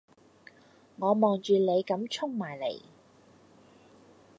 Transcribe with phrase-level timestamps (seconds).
[0.97, 2.81] 我望住你咁衝埋嚟